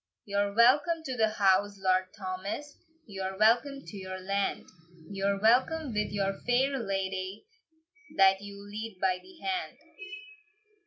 [0.25, 4.65] "You're welcome to your house, Lord Thomas, You're welcome to your land;
[5.11, 7.45] You're welcome with your fair ladye,
[8.17, 9.77] That you lead by the hand.